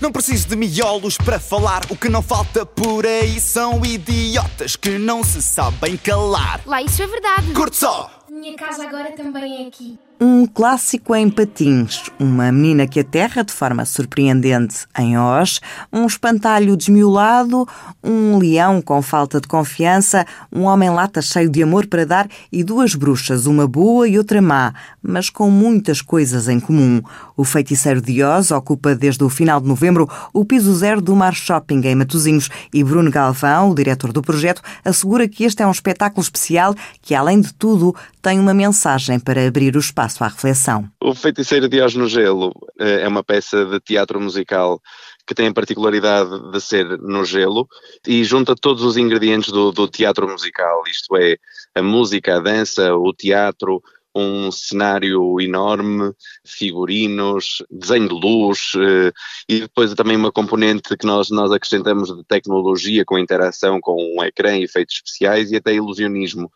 [0.00, 1.82] Não preciso de miolos para falar.
[1.90, 6.62] O que não falta por aí são idiotas que não se sabem calar.
[6.64, 7.52] Lá, isso é verdade.
[7.52, 8.10] Curte só!
[8.30, 9.98] Minha casa agora também é aqui.
[10.22, 15.60] Um clássico em patins, uma menina que aterra de forma surpreendente em Oz,
[15.90, 17.66] um espantalho desmiolado,
[18.04, 22.94] um leão com falta de confiança, um homem-lata cheio de amor para dar e duas
[22.94, 27.00] bruxas, uma boa e outra má, mas com muitas coisas em comum.
[27.34, 31.34] O Feiticeiro de Oz ocupa desde o final de novembro o piso zero do Mar
[31.34, 35.70] Shopping em Matosinhos e Bruno Galvão, o diretor do projeto, assegura que este é um
[35.70, 40.28] espetáculo especial que, além de tudo, tem uma mensagem para abrir o espaço espaço à
[40.28, 40.90] reflexão.
[41.00, 44.80] O Feiticeiro de Oz no Gelo eh, é uma peça de teatro musical
[45.26, 47.68] que tem a particularidade de ser no gelo
[48.06, 51.36] e junta todos os ingredientes do, do teatro musical, isto é,
[51.74, 53.80] a música, a dança, o teatro,
[54.14, 56.12] um cenário enorme,
[56.44, 59.12] figurinos, desenho de luz eh,
[59.48, 64.24] e depois também uma componente que nós, nós acrescentamos de tecnologia com interação com um
[64.24, 66.50] ecrã, efeitos especiais e até ilusionismo.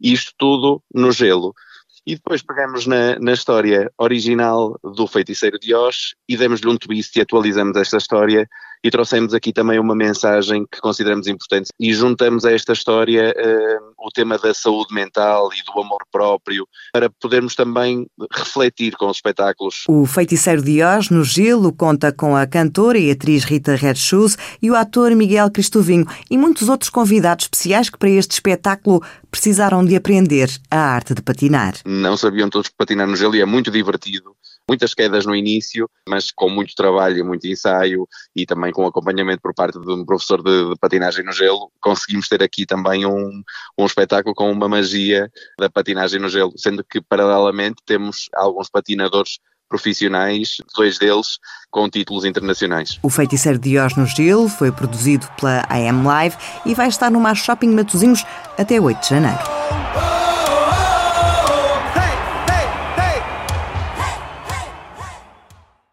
[0.00, 1.54] Isto tudo no gelo.
[2.08, 7.14] E depois pegamos na, na história original do Feiticeiro de Oz e demos-lhe um twist
[7.14, 8.48] e atualizamos esta história
[8.82, 14.06] e trouxemos aqui também uma mensagem que consideramos importante e juntamos a esta história uh,
[14.06, 19.16] o tema da saúde mental e do amor próprio para podermos também refletir com os
[19.16, 19.84] espetáculos.
[19.88, 24.36] O Feiticeiro de Oz no Gelo conta com a cantora e atriz Rita Red Shoes
[24.62, 29.84] e o ator Miguel Cristovinho e muitos outros convidados especiais que para este espetáculo precisaram
[29.84, 31.74] de aprender a arte de patinar.
[31.84, 34.34] Não sabiam todos patinar no gelo e é muito divertido
[34.68, 39.54] muitas quedas no início, mas com muito trabalho, muito ensaio e também com acompanhamento por
[39.54, 43.42] parte de um professor de, de patinagem no gelo, conseguimos ter aqui também um,
[43.78, 49.38] um espetáculo com uma magia da patinagem no gelo, sendo que paralelamente temos alguns patinadores
[49.68, 51.38] profissionais, dois deles
[51.70, 52.98] com títulos internacionais.
[53.02, 57.20] O Feiticeiro de Oz no Gelo foi produzido pela AM Live e vai estar no
[57.20, 58.24] Mar Shopping Matosinhos
[58.56, 59.57] até 8 de janeiro.